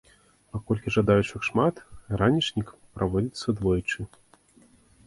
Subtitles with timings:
[0.55, 1.83] Паколькі жадаючых шмат,
[2.23, 2.67] ранішнік
[2.97, 4.01] праводзіцца двойчы.